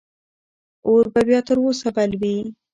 اور 0.87 1.03
به 1.13 1.21
تر 1.47 1.57
اوسه 1.63 1.89
بل 1.97 2.11
وي. 2.21 2.35